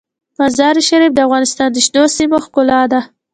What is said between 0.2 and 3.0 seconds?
مزارشریف د افغانستان د شنو سیمو ښکلا ده.